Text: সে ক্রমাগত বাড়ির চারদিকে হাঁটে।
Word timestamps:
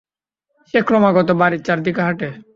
সে 0.73 0.79
ক্রমাগত 0.87 1.29
বাড়ির 1.31 1.61
চারদিকে 1.63 2.01
হাঁটে। 2.01 2.29